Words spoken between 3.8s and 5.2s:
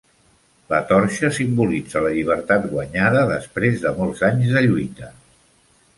de molts anys de lluita.